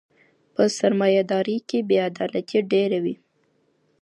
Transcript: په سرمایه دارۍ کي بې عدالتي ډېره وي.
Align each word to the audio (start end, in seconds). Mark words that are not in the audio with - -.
په 0.53 0.63
سرمایه 0.77 1.23
دارۍ 1.31 1.57
کي 1.69 1.79
بې 1.87 1.97
عدالتي 2.09 2.57
ډېره 2.71 2.97
وي. 3.03 3.15